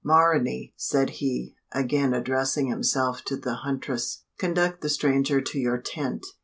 "Ma 0.03 0.17
ra 0.19 0.39
nee!" 0.39 0.73
said 0.75 1.07
he, 1.21 1.53
again 1.71 2.11
addressing 2.11 2.65
himself 2.69 3.21
to 3.23 3.37
the 3.37 3.57
huntress, 3.57 4.23
"conduct 4.39 4.81
the 4.81 4.89
stranger 4.89 5.39
to 5.41 5.59
your 5.59 5.77
tent! 5.79 6.25